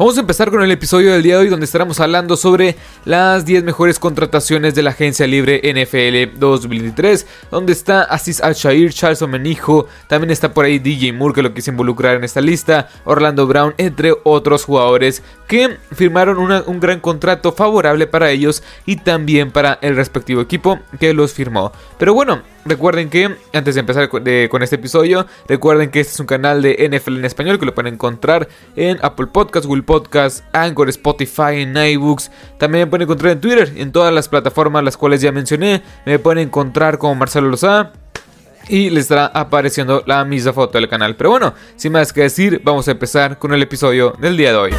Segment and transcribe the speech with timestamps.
[0.00, 3.44] Vamos a empezar con el episodio del día de hoy donde estaremos hablando sobre las
[3.44, 9.88] 10 mejores contrataciones de la agencia libre NFL 2023, donde está Aziz Al-Shair, Charles Omenijo,
[10.06, 13.74] también está por ahí DJ Moore que lo quise involucrar en esta lista, Orlando Brown,
[13.76, 19.96] entre otros jugadores que firmaron un gran contrato favorable para ellos y también para el
[19.96, 21.72] respectivo equipo que los firmó.
[21.98, 26.26] Pero bueno, Recuerden que, antes de empezar con este episodio, recuerden que este es un
[26.26, 30.88] canal de NFL en español que lo pueden encontrar en Apple Podcasts, Google Podcasts, Anchor,
[30.88, 32.30] Spotify, en iBooks.
[32.58, 35.82] También me pueden encontrar en Twitter, en todas las plataformas las cuales ya mencioné.
[36.06, 37.92] Me pueden encontrar como Marcelo Lozada.
[38.68, 41.16] Y les estará apareciendo la misma foto del canal.
[41.16, 44.58] Pero bueno, sin más que decir, vamos a empezar con el episodio del día de
[44.58, 44.70] hoy.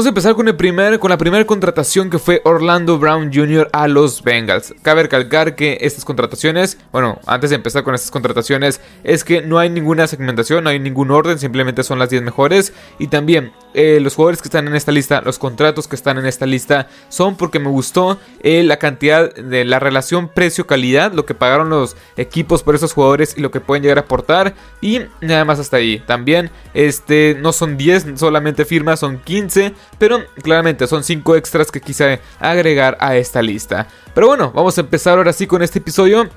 [0.00, 3.68] Vamos a empezar con, el primer, con la primera contratación que fue Orlando Brown Jr.
[3.70, 4.74] a los Bengals.
[4.80, 9.58] Cabe recalcar que estas contrataciones, bueno, antes de empezar con estas contrataciones, es que no
[9.58, 12.72] hay ninguna segmentación, no hay ningún orden, simplemente son las 10 mejores.
[12.98, 16.26] Y también eh, los jugadores que están en esta lista, los contratos que están en
[16.26, 21.34] esta lista, son porque me gustó eh, la cantidad de la relación precio-calidad, lo que
[21.34, 24.54] pagaron los equipos por esos jugadores y lo que pueden llegar a aportar.
[24.80, 26.00] Y nada más hasta ahí.
[26.06, 31.80] También, este, no son 10 solamente firmas, son 15 pero claramente son 5 extras que
[31.80, 33.86] quise agregar a esta lista.
[34.14, 36.28] Pero bueno, vamos a empezar ahora sí con este episodio.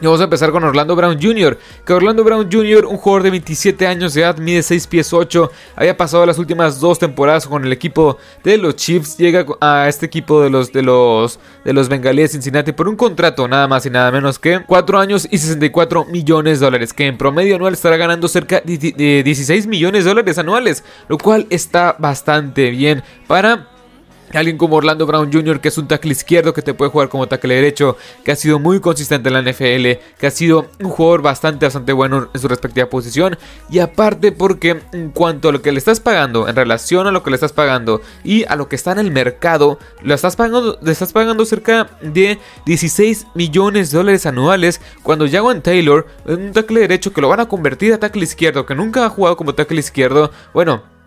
[0.00, 1.58] Y vamos a empezar con Orlando Brown Jr.
[1.84, 5.50] Que Orlando Brown Jr., un jugador de 27 años de edad, mide 6 pies 8,
[5.74, 10.06] había pasado las últimas dos temporadas con el equipo de los Chiefs, llega a este
[10.06, 13.90] equipo de los de los de los Bengalíes Cincinnati por un contrato nada más y
[13.90, 17.96] nada menos que 4 años y 64 millones de dólares, que en promedio anual estará
[17.96, 23.77] ganando cerca de 16 millones de dólares anuales, lo cual está bastante bien para
[24.34, 27.26] Alguien como Orlando Brown Jr., que es un tackle izquierdo que te puede jugar como
[27.28, 31.22] tackle derecho, que ha sido muy consistente en la NFL, que ha sido un jugador
[31.22, 33.38] bastante, bastante bueno en su respectiva posición.
[33.70, 37.22] Y aparte, porque en cuanto a lo que le estás pagando, en relación a lo
[37.22, 40.78] que le estás pagando y a lo que está en el mercado, lo estás pagando,
[40.82, 44.80] le estás pagando cerca de 16 millones de dólares anuales.
[45.02, 48.74] Cuando Jaguan Taylor, un tackle derecho que lo van a convertir a tackle izquierdo, que
[48.74, 50.97] nunca ha jugado como tackle izquierdo, bueno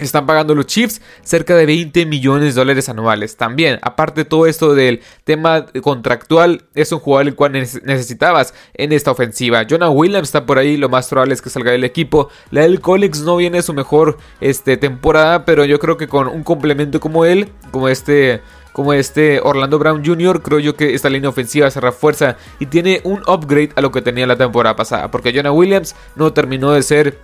[0.00, 3.36] están pagando los Chiefs cerca de 20 millones de dólares anuales.
[3.36, 8.92] También, aparte de todo esto del tema contractual, es un jugador el cual necesitabas en
[8.92, 9.64] esta ofensiva.
[9.68, 12.28] Jonah Williams está por ahí, lo más probable es que salga del equipo.
[12.50, 16.42] La del Collins no viene su mejor este, temporada, pero yo creo que con un
[16.42, 21.30] complemento como él, como este como este Orlando Brown Jr., creo yo que esta línea
[21.30, 25.12] ofensiva se refuerza y tiene un upgrade a lo que tenía la temporada pasada.
[25.12, 27.20] Porque Jonah Williams no terminó de ser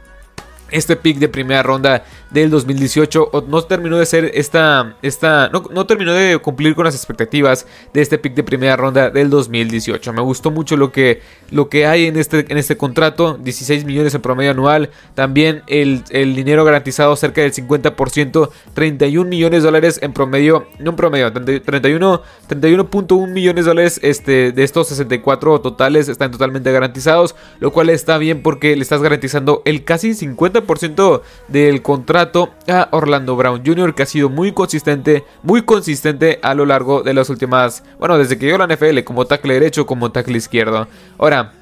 [0.71, 6.13] este pick de primera ronda del 2018 no terminó de ser esta, esta no, terminó
[6.13, 10.13] de cumplir con las expectativas de este pick de primera ronda del 2018.
[10.13, 14.15] Me gustó mucho lo que, lo que hay en este, en este contrato, 16 millones
[14.15, 20.13] en promedio anual, también el, dinero garantizado cerca del 50%, 31 millones de dólares en
[20.13, 26.31] promedio, no en promedio, 31, 31.1 millones de dólares este, de estos 64 totales están
[26.31, 31.83] totalmente garantizados, lo cual está bien porque le estás garantizando el casi 50 ciento del
[31.83, 37.03] contrato a Orlando Brown Jr., que ha sido muy consistente, muy consistente a lo largo
[37.03, 40.39] de las últimas, bueno, desde que llegó a la NFL, como tackle derecho, como tackle
[40.39, 40.89] izquierdo.
[41.19, 41.53] Ahora,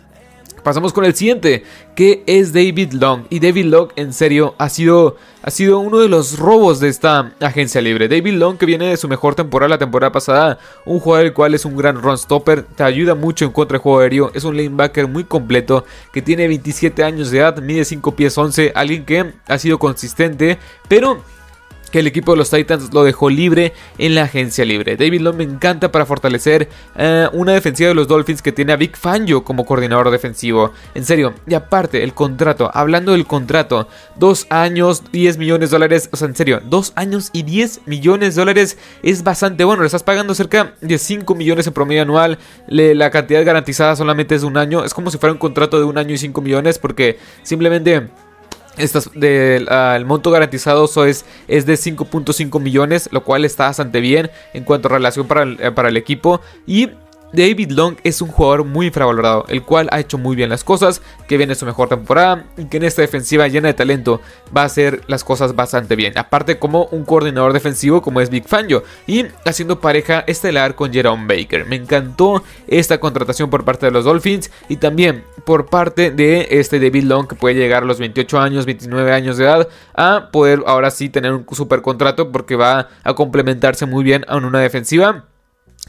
[0.63, 1.65] Pasamos con el siguiente,
[1.95, 3.25] que es David Long.
[3.31, 7.33] Y David Long, en serio, ha sido, ha sido uno de los robos de esta
[7.41, 8.09] agencia libre.
[8.09, 11.55] David Long, que viene de su mejor temporada la temporada pasada, un jugador el cual
[11.55, 14.57] es un gran run stopper, te ayuda mucho en contra de juego aéreo, es un
[14.57, 19.33] linebacker muy completo, que tiene 27 años de edad, mide 5 pies 11, alguien que
[19.47, 20.59] ha sido consistente,
[20.89, 21.23] pero
[21.91, 24.97] que el equipo de los Titans lo dejó libre en la agencia libre.
[24.97, 28.77] David Long me encanta para fortalecer eh, una defensiva de los Dolphins que tiene a
[28.77, 30.73] Vic Fangio como coordinador defensivo.
[30.95, 36.09] En serio, y aparte, el contrato, hablando del contrato, dos años, 10 millones de dólares,
[36.13, 39.83] o sea, en serio, dos años y 10 millones de dólares es bastante bueno.
[39.83, 42.39] Le estás pagando cerca de 5 millones en promedio anual.
[42.67, 44.85] la cantidad garantizada solamente es de un año.
[44.85, 48.09] Es como si fuera un contrato de un año y 5 millones porque simplemente
[48.79, 54.65] estas el monto garantizado es, es de 5.5 millones, lo cual está bastante bien en
[54.65, 56.41] cuanto a relación para el, eh, para el equipo.
[56.67, 56.91] Y
[57.33, 61.03] David Long es un jugador muy infravalorado, el cual ha hecho muy bien las cosas,
[61.27, 64.23] que viene su mejor temporada y que en esta defensiva llena de talento
[64.57, 66.17] va a hacer las cosas bastante bien.
[66.17, 71.27] Aparte como un coordinador defensivo como es Big Fangio y haciendo pareja estelar con Jerome
[71.27, 71.67] Baker.
[71.67, 76.81] Me encantó esta contratación por parte de los Dolphins y también por parte de este
[76.81, 80.63] David Long que puede llegar a los 28 años, 29 años de edad a poder
[80.67, 85.27] ahora sí tener un super contrato porque va a complementarse muy bien a una defensiva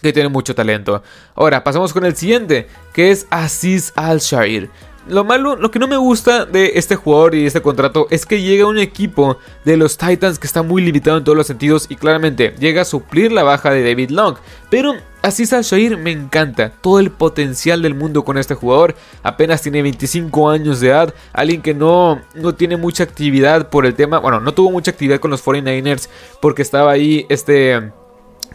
[0.02, 1.04] que tiene mucho talento.
[1.36, 4.70] Ahora, pasamos con el siguiente, que es Aziz Al-Shair.
[5.08, 8.42] lo malo, lo que no me gusta de este jugador y este contrato es que
[8.42, 11.96] llega un equipo de los Titans que está muy limitado en todos los sentidos y
[11.96, 14.36] claramente llega a suplir la baja de David Long.
[14.70, 19.82] Pero Aziz Al-Shair me encanta, todo el potencial del mundo con este jugador, apenas tiene
[19.82, 24.40] 25 años de edad, alguien que no, no tiene mucha actividad por el tema, bueno,
[24.40, 26.08] no tuvo mucha actividad con los 49ers
[26.42, 27.92] porque estaba ahí este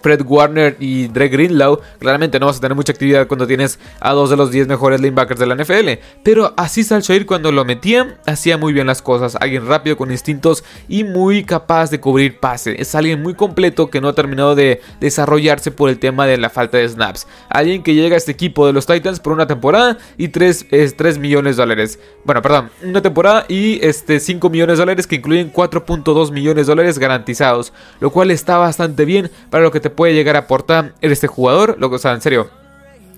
[0.05, 4.13] Fred Warner y Dre Greenlaw, claramente no vas a tener mucha actividad cuando tienes a
[4.13, 6.05] dos de los 10 mejores linebackers de la NFL.
[6.23, 9.35] Pero así Salshair cuando lo metía, hacía muy bien las cosas.
[9.41, 12.79] Alguien rápido con instintos y muy capaz de cubrir pase.
[12.79, 16.51] Es alguien muy completo que no ha terminado de desarrollarse por el tema de la
[16.51, 17.27] falta de snaps.
[17.49, 20.67] Alguien que llega a este equipo de los Titans por una temporada y 3,
[20.99, 21.99] 3 millones de dólares.
[22.27, 26.73] Bueno, perdón, una temporada y este 5 millones de dólares que incluyen 4.2 millones de
[26.73, 27.73] dólares garantizados.
[28.01, 31.77] Lo cual está bastante bien para lo que te puede llegar a aportar este jugador.
[31.79, 32.51] Lo, o sea, en serio,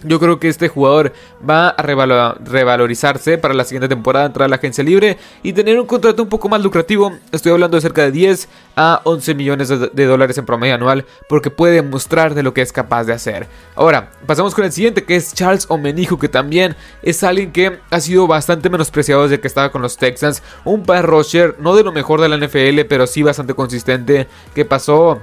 [0.02, 1.12] yo creo que este jugador
[1.48, 5.86] va a revalorizarse para la siguiente temporada, entrar a la agencia libre y tener un
[5.86, 7.12] contrato un poco más lucrativo.
[7.32, 11.50] Estoy hablando de cerca de 10 a 11 millones de, dólares en promedio anual porque
[11.50, 13.46] puede mostrar de lo que es capaz de hacer.
[13.74, 18.00] Ahora, pasamos con el siguiente que es Charles Omenijo que también es alguien que ha
[18.00, 20.42] sido bastante menospreciado desde que estaba con los Texans.
[20.64, 24.64] Un pass rusher, no de lo mejor de la NFL, pero sí bastante consistente que
[24.64, 25.20] pasó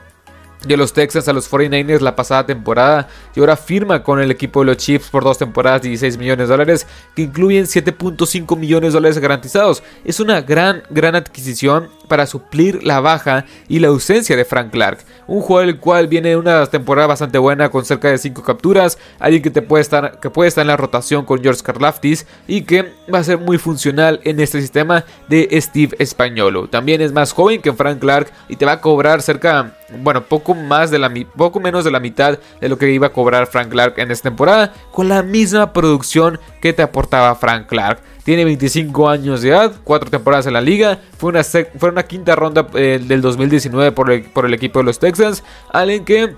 [0.67, 4.61] de los Texas a los 49ers la pasada temporada y ahora firma con el equipo
[4.61, 8.97] de los Chiefs por dos temporadas 16 millones de dólares que incluyen 7.5 millones de
[8.97, 9.83] dólares garantizados.
[10.05, 14.99] Es una gran, gran adquisición para suplir la baja y la ausencia de Frank Clark.
[15.27, 19.41] Un jugador el cual viene una temporada bastante buena con cerca de 5 capturas, alguien
[19.41, 22.91] que, te puede estar, que puede estar en la rotación con George Karlaftis y que
[23.13, 26.67] va a ser muy funcional en este sistema de Steve Españolo.
[26.67, 30.52] También es más joven que Frank Clark y te va a cobrar cerca bueno, poco
[30.55, 33.69] más de la poco menos de la mitad de lo que iba a cobrar Frank
[33.69, 37.99] Clark en esta temporada, con la misma producción que te aportaba Frank Clark.
[38.23, 42.35] Tiene 25 años de edad, 4 temporadas en la liga, fue una, fue una quinta
[42.35, 46.35] ronda eh, del 2019 por el, por el equipo de los Texans, alguien que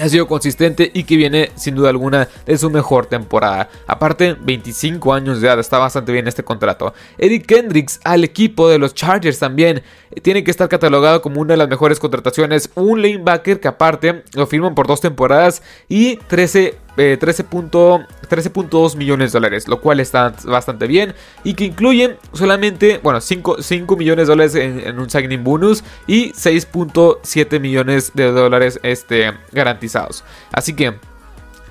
[0.00, 3.68] ha sido consistente y que viene sin duda alguna de su mejor temporada.
[3.86, 6.94] Aparte, 25 años de edad, está bastante bien este contrato.
[7.18, 11.54] Eric Kendricks al equipo de los Chargers también eh, tiene que estar catalogado como una
[11.54, 12.70] de las mejores contrataciones.
[12.74, 19.68] Un lanebacker que aparte lo firman por dos temporadas y 13 13.2 millones de dólares,
[19.68, 21.14] lo cual está bastante bien
[21.44, 23.58] y que incluye solamente, bueno, 5,
[23.96, 30.24] millones de dólares en, un signing bonus y 6.7 millones de dólares este, garantizados.
[30.52, 30.94] Así que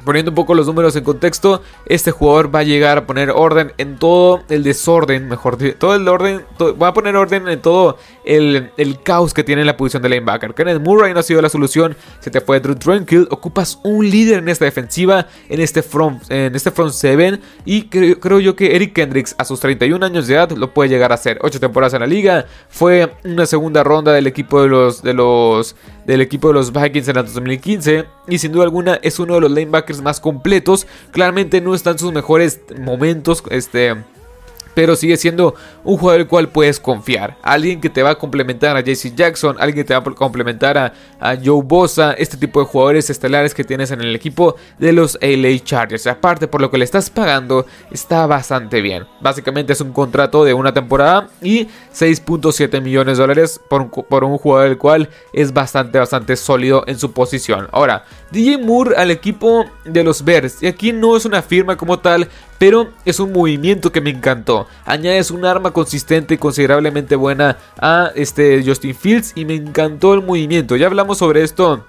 [0.07, 3.74] poniendo un poco los números en contexto, este jugador va a llegar a poner orden
[3.77, 6.45] en todo el desorden, mejor dicho, todo el orden,
[6.81, 8.71] va a poner orden en todo el,
[9.04, 10.54] caos que tiene en la posición de linebacker.
[10.54, 14.39] Kenneth Murray no ha sido la solución, se te fue Drew Tranquil, ocupas un líder
[14.39, 18.94] en esta defensiva, en este front, en este front 7 y creo, yo que Eric
[18.94, 21.38] Kendricks a sus 31 años de edad lo puede llegar a hacer.
[21.42, 25.75] 8 temporadas en la liga, fue una segunda ronda del equipo de los de los
[26.07, 29.42] del equipo de los Vikings en el 2015 y sin duda alguna es uno de
[29.42, 30.88] los linebackers más completos.
[31.12, 33.95] Claramente no están sus mejores momentos, este
[34.77, 37.35] pero sigue siendo un jugador el cual puedes confiar.
[37.41, 40.77] Alguien que te va a complementar a JC Jackson, alguien que te va a complementar
[40.77, 40.94] a,
[41.44, 45.57] Joe Bosa, este tipo de jugadores estelares que tienes en el equipo de los LA
[45.63, 46.06] Chargers.
[46.06, 49.07] Aparte, por lo que le estás pagando, está bastante bien.
[49.19, 54.24] Básicamente es un contrato de una temporada y 6.7 millones de dólares por un, por
[54.24, 57.67] un jugador el cual es bastante, bastante sólido en su posición.
[57.72, 60.62] Ahora, DJ Moore al equipo de los Bears.
[60.62, 64.66] Y aquí no es una firma como tal, pero es un movimiento que me encantó.
[64.86, 70.21] Añades un arma consistente y considerablemente buena a este Justin Fields y me encantó el
[70.21, 70.75] movimiento.
[70.75, 71.86] Ya hablamos sobre esto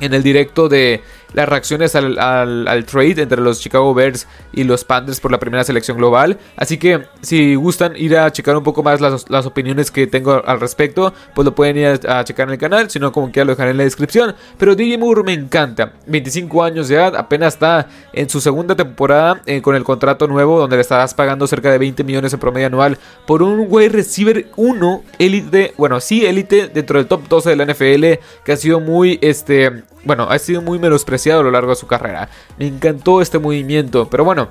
[0.00, 1.02] en el directo de
[1.32, 5.96] las reacciones al, trade entre los Chicago Bears y los Panthers por la primera selección
[5.96, 6.38] global.
[6.56, 10.60] Así que si gustan ir a checar un poco más las, opiniones que tengo al
[10.60, 12.90] respecto, pues lo pueden ir a, checar en el canal.
[12.90, 14.34] Si no, como que lo dejaré en la descripción.
[14.58, 15.92] Pero DJ Moore me encanta.
[16.06, 20.58] 25 años de edad, apenas está en su segunda temporada eh, con el contrato nuevo,
[20.58, 24.46] donde le estarás pagando cerca de 20 millones en promedio anual por un wide receiver
[24.56, 28.80] 1 élite, bueno, sí, élite dentro del top 12 de la NFL, que ha sido
[28.80, 32.28] muy, este, bueno, ha sido muy menospreciado a lo largo de su carrera.
[32.58, 34.48] Me encantó este movimiento, pero bueno,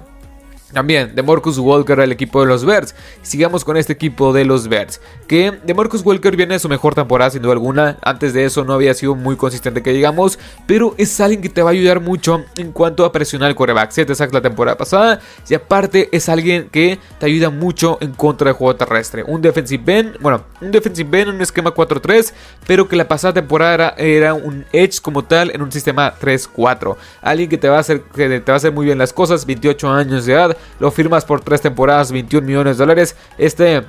[0.75, 2.94] también de Marcus Walker al equipo de los Bears.
[3.22, 5.00] Sigamos con este equipo de los Bears.
[5.25, 7.98] Que de Marcus Walker viene de su mejor temporada sin duda alguna.
[8.01, 10.38] Antes de eso no había sido muy consistente que digamos.
[10.67, 13.91] Pero es alguien que te va a ayudar mucho en cuanto a presionar el coreback.
[13.91, 15.22] 7 sacks la temporada pasada.
[15.50, 19.24] Y aparte es alguien que te ayuda mucho en contra del juego terrestre.
[19.24, 20.20] Un defensive end.
[20.20, 22.34] Bueno, un defensive end en un esquema 4-3.
[22.67, 26.98] Pero que la pasada temporada era, un edge como tal en un sistema 3-4.
[27.22, 29.46] Alguien que te va a hacer, que te va a hacer muy bien las cosas.
[29.46, 33.15] 28 años de edad lo firmas por tres temporadas, 21 millones de dólares.
[33.38, 33.84] Este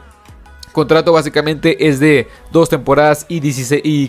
[0.76, 3.40] contrato básicamente es de dos temporadas y, y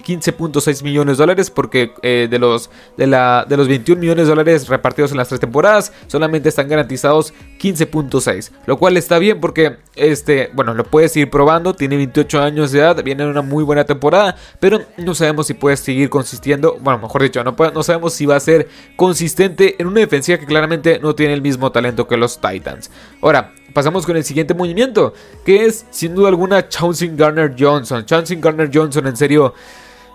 [0.01, 4.31] 15.6 millones de dólares porque eh, de, los, de, la, de los 21 millones de
[4.31, 9.77] dólares repartidos en las tres temporadas solamente están garantizados 15.6 lo cual está bien porque
[9.95, 13.63] este bueno lo puedes ir probando tiene 28 años de edad viene en una muy
[13.63, 18.13] buena temporada pero no sabemos si puede seguir consistiendo bueno mejor dicho no, no sabemos
[18.13, 22.07] si va a ser consistente en una defensiva que claramente no tiene el mismo talento
[22.07, 22.91] que los Titans.
[23.21, 25.13] Ahora pasamos con el siguiente movimiento,
[25.46, 28.03] que es sin duda alguna Chauncey Garner Johnson.
[28.03, 29.53] Chauncey Garner Johnson, en serio,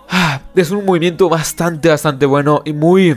[0.09, 3.15] ah, es un movimiento bastante, bastante bueno y muy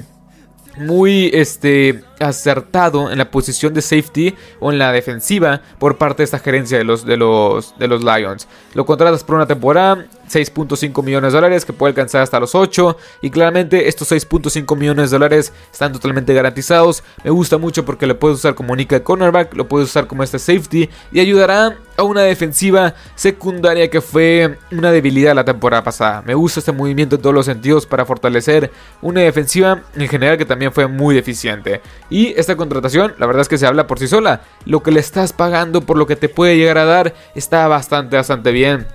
[0.78, 6.24] muy este acertado en la posición de safety o en la defensiva por parte de
[6.24, 8.48] esta gerencia de los, de los, de los Lions.
[8.74, 12.96] Lo contratas por una temporada, 6.5 millones de dólares que puede alcanzar hasta los 8
[13.22, 17.02] y claramente estos 6.5 millones de dólares están totalmente garantizados.
[17.24, 20.38] Me gusta mucho porque lo puedes usar como nickel cornerback, lo puedes usar como este
[20.38, 26.22] safety y ayudará a una defensiva secundaria que fue una debilidad la temporada pasada.
[26.22, 28.70] Me gusta este movimiento en todos los sentidos para fortalecer
[29.00, 31.80] una defensiva en general que también fue muy deficiente.
[32.10, 34.42] Y esta contratación, la verdad es que se habla por sí sola.
[34.64, 38.16] Lo que le estás pagando por lo que te puede llegar a dar está bastante,
[38.16, 38.86] bastante bien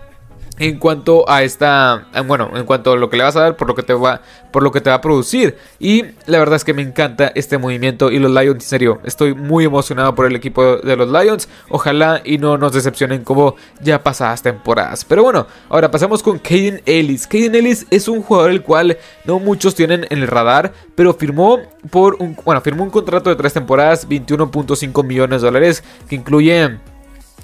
[0.61, 3.67] en cuanto a esta bueno en cuanto a lo que le vas a dar por
[3.67, 5.57] lo que te va por lo que te va a producir.
[5.79, 9.33] Y la verdad es que me encanta este movimiento y los Lions en serio estoy
[9.33, 11.49] muy emocionado por el equipo de los Lions.
[11.69, 15.03] Ojalá y no nos decepcionen como ya pasadas temporadas.
[15.03, 17.25] Pero bueno ahora pasamos con Caden Ellis.
[17.25, 21.57] Caden Ellis es un jugador el cual no muchos tienen en el radar pero firmó
[21.89, 26.77] por un bueno firmó un contrato de tres temporadas 21.5 millones de dólares que incluye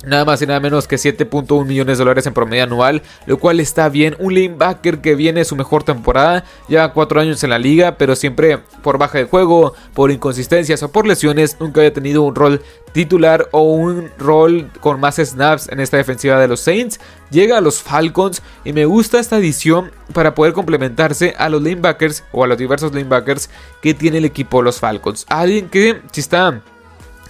[0.06, 3.60] Nada más y nada menos que 7.1 millones de dólares en promedio anual, lo cual
[3.60, 4.16] está bien.
[4.20, 8.60] Un linebacker que viene su mejor temporada, lleva 4 años en la liga, pero siempre
[8.84, 12.62] por baja de juego, por inconsistencias o por lesiones, nunca había tenido un rol
[12.92, 17.00] titular o un rol con más snaps en esta defensiva de los Saints.
[17.32, 22.24] Llega a los Falcons y me gusta esta edición para poder complementarse a los linebackers
[22.32, 23.50] o a los diversos linebackers
[23.82, 25.26] que tiene el equipo de los Falcons.
[25.28, 26.62] Alguien que si está,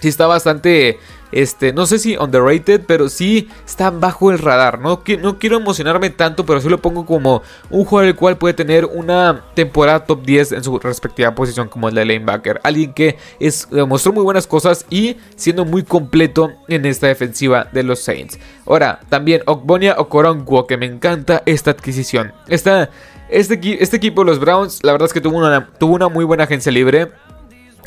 [0.00, 0.98] si está bastante
[1.32, 4.80] este, no sé si underrated, pero sí está bajo el radar.
[4.80, 8.54] No, no quiero emocionarme tanto, pero sí lo pongo como un jugador el cual puede
[8.54, 12.60] tener una temporada top 10 en su respectiva posición como el de lanebacker.
[12.62, 17.82] Alguien que es, demostró muy buenas cosas y siendo muy completo en esta defensiva de
[17.82, 18.38] los Saints.
[18.66, 22.32] Ahora, también Okbonia Okoronkwo, que me encanta esta adquisición.
[22.48, 22.88] Este,
[23.28, 27.08] este equipo los Browns, la verdad es que tuvo una muy buena agencia libre.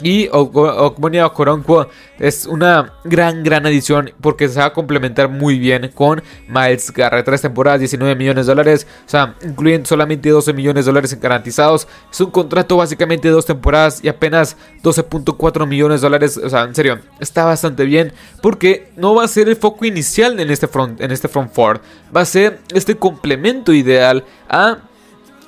[0.04, 1.88] Y Okmonia Okoronkwo
[2.20, 7.26] es una gran, gran adición porque se va a complementar muy bien con Miles Garrett.
[7.26, 11.88] Tres temporadas, 19 millones de dólares, o sea, incluyen solamente 12 millones de dólares garantizados.
[12.12, 16.38] Es un contrato básicamente de dos temporadas y apenas 12.4 millones de dólares.
[16.44, 20.40] O sea, en serio, está bastante bien porque no va a ser el foco inicial
[20.40, 21.82] en este front, en este front four.
[22.16, 24.80] Va a ser este complemento ideal a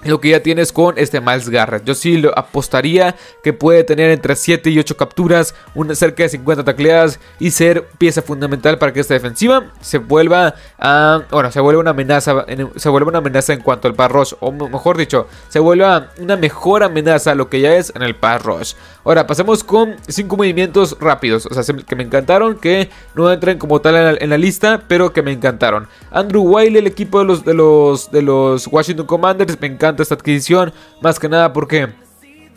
[0.05, 1.83] lo que ya tienes con este Miles Garrett.
[1.86, 6.29] Yo sí lo apostaría que puede tener entre 7 y 8 capturas, una, cerca de
[6.29, 11.60] 50 tacleadas y ser pieza fundamental para que esta defensiva se vuelva a, bueno, se
[11.60, 12.45] vuelva una amenaza,
[12.75, 16.36] se vuelva una amenaza en cuanto al pass rush, o mejor dicho, se vuelva una
[16.36, 18.74] mejor amenaza a lo que ya es en el pass rush.
[19.03, 23.81] Ahora pasemos con 5 movimientos rápidos, o sea, que me encantaron, que no entran como
[23.81, 25.88] tal en la, lista, pero que me encantaron.
[26.12, 30.15] Andrew Wiley, el equipo de los de los de los Washington Commanders, me encanta esta
[30.15, 30.73] adquisición.
[31.01, 31.89] Más que nada porque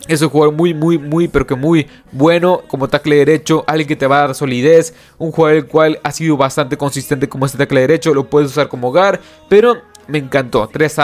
[0.07, 3.63] es un jugador muy, muy, muy, pero que muy bueno como tackle derecho.
[3.67, 4.93] Alguien que te va a dar solidez.
[5.17, 8.13] Un jugador el cual ha sido bastante consistente como este tackle derecho.
[8.13, 9.19] Lo puedes usar como hogar.
[9.49, 10.69] Pero me encantó.
[10.71, 10.97] 3,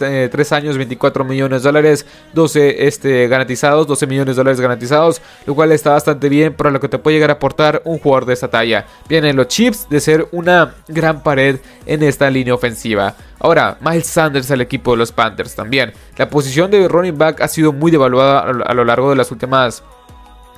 [0.00, 5.54] eh, años, 24 millones de dólares, 12 este, garantizados, 12 millones de dólares garantizados, lo
[5.54, 8.34] cual está bastante bien para lo que te puede llegar a aportar un jugador de
[8.34, 8.86] esta talla.
[9.08, 13.14] Vienen los chips de ser una gran pared en esta línea ofensiva.
[13.38, 15.92] Ahora, Miles Sanders al equipo de los Panthers también.
[16.18, 19.82] La posición de running back ha sido muy devaluada a lo largo de las últimas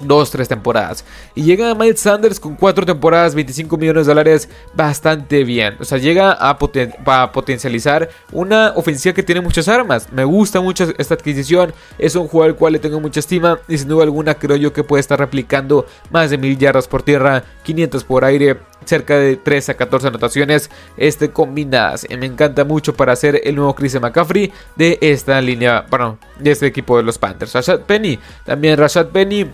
[0.07, 1.05] dos, tres temporadas.
[1.35, 5.77] Y llega Miles Sanders con cuatro temporadas, 25 millones de dólares, bastante bien.
[5.81, 10.13] O sea, llega a, potencializar una ofensiva que tiene muchas armas.
[10.13, 11.73] Me gusta mucho esta adquisición.
[11.99, 13.59] Es un jugador al cual le tengo mucha estima.
[13.69, 17.03] Y sin duda alguna creo yo que puede estar replicando más de mil yardas por
[17.03, 18.59] tierra, 500 por aire.
[18.85, 22.05] Cerca de 13 a 14 anotaciones este, combinadas.
[22.19, 26.67] Me encanta mucho para hacer el nuevo Chris McCaffrey de esta línea, bueno, de este
[26.67, 27.53] equipo de los Panthers.
[27.55, 29.47] Rashad Penny, también Rashad Penny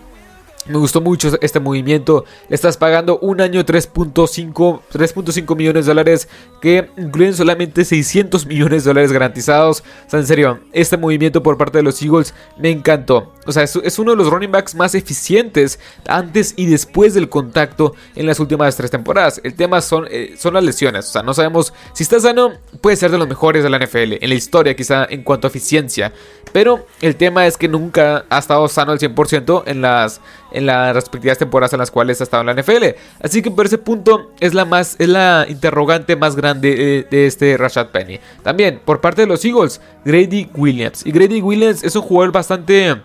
[0.66, 2.24] Me gustó mucho este movimiento.
[2.48, 6.28] Le estás pagando un año 3.5 millones de dólares
[6.60, 9.80] que incluyen solamente 600 millones de dólares garantizados.
[10.06, 13.32] O sea, en serio, este movimiento por parte de los Eagles me encantó.
[13.46, 17.94] O sea, es, uno de los running backs más eficientes antes y después del contacto
[18.14, 19.40] en las últimas tres temporadas.
[19.42, 21.08] El tema son, eh, son las lesiones.
[21.08, 24.18] O sea, no sabemos si está sano, puede ser de los mejores de la NFL.
[24.20, 26.12] En la historia, quizá en cuanto a eficiencia.
[26.52, 30.20] Pero el tema es que nunca ha estado sano al 100% en las,
[30.52, 32.85] en las respectivas temporadas en las cuales ha estado en la NFL.
[33.23, 37.57] Así que por ese punto es la, más, es la interrogante más grande de, este
[37.57, 38.19] Rashad Penny.
[38.43, 41.05] También por parte de los Eagles, Grady Williams.
[41.07, 42.97] Y Grady Williams es un jugador bastante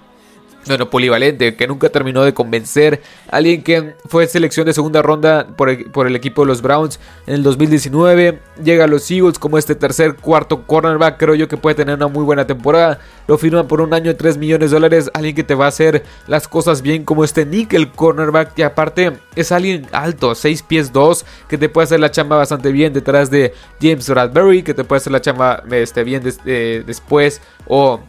[0.66, 3.02] bueno, polivalente, que nunca terminó de convencer.
[3.30, 7.44] Alguien que fue selección de segunda ronda por el, equipo de los Browns en el
[7.44, 8.40] 2019.
[8.64, 11.18] Llega a los Eagles como este tercer, cuarto cornerback.
[11.18, 13.00] Creo yo que puede tener una muy buena temporada.
[13.28, 15.12] Lo firman por un año de 3 millones de dólares.
[15.14, 18.58] Alguien que te va a hacer las cosas bien como este nickel cornerback.
[18.58, 22.72] Y aparte es alguien alto, 6 pies 2, que te puede hacer la chamba bastante
[22.72, 24.64] bien detrás de James Bradbury.
[24.64, 27.42] Que te puede hacer la chamba este, bien eh, después.
[27.68, 28.00] O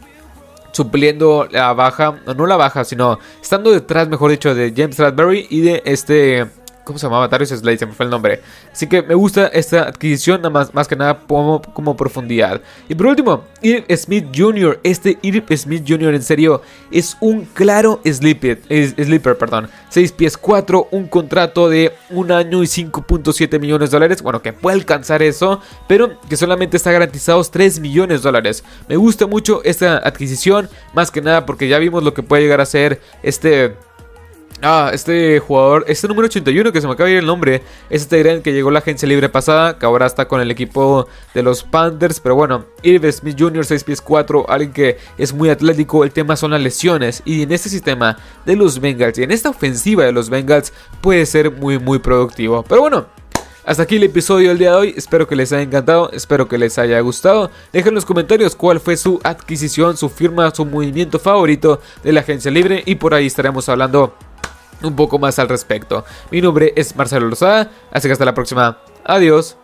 [0.74, 5.60] supliendo la baja, no la baja, sino estando detrás, mejor dicho, de James Bradbury y
[5.60, 6.46] de este
[6.84, 7.28] ¿Cómo se llamaba?
[7.28, 8.42] Darius Slade, se me fue el nombre.
[8.70, 12.60] Así que me gusta esta adquisición, nada más, más que nada como, profundidad.
[12.88, 14.80] Y por último, Irv Smith Jr.
[14.82, 16.14] Este Irv Smith Jr.
[16.14, 19.68] en serio es un claro sleeper, sleeper perdón.
[19.88, 24.22] 6 pies 4, un contrato de un año y 5.7 millones de dólares.
[24.22, 28.62] Bueno, que puede alcanzar eso, pero que solamente está garantizados 3 millones de dólares.
[28.88, 32.60] Me gusta mucho esta adquisición, más que nada porque ya vimos lo que puede llegar
[32.60, 33.74] a ser este
[34.66, 37.56] Ah, este jugador, este número 81 que se me acaba de ir el nombre,
[37.90, 41.06] es este gran que llegó la agencia libre pasada, que ahora está con el equipo
[41.34, 45.50] de los Panthers, pero bueno, Irv Smith Jr., 6 pies 4, alguien que es muy
[45.50, 48.16] atlético, el tema son las lesiones, y en este sistema
[48.46, 52.62] de los Bengals, y en esta ofensiva de los Bengals, puede ser muy muy productivo.
[52.62, 53.06] Pero bueno,
[53.66, 56.56] hasta aquí el episodio del día de hoy, espero que les haya encantado, espero que
[56.56, 57.50] les haya gustado.
[57.70, 62.20] Dejen en los comentarios cuál fue su adquisición, su firma, su movimiento favorito de la
[62.20, 64.14] agencia libre y por ahí estaremos hablando
[64.84, 66.04] un poco más al respecto.
[66.30, 68.78] Mi nombre es Marcelo Lozada, así que hasta la próxima.
[69.04, 69.56] Adiós.